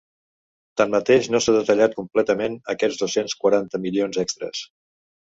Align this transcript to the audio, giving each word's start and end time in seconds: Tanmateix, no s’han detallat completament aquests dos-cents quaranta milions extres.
Tanmateix, 0.81 1.27
no 1.33 1.41
s’han 1.45 1.57
detallat 1.57 1.93
completament 1.99 2.55
aquests 2.73 3.01
dos-cents 3.03 3.35
quaranta 3.43 3.81
milions 3.85 4.19
extres. 4.25 4.63